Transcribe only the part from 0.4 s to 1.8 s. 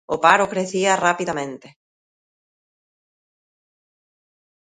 crecía rapidamente.